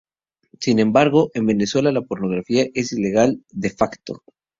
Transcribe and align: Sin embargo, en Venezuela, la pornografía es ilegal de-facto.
Sin 0.59 0.79
embargo, 0.79 1.29
en 1.35 1.45
Venezuela, 1.45 1.91
la 1.91 2.01
pornografía 2.01 2.65
es 2.73 2.91
ilegal 2.91 3.43
de-facto. 3.51 4.23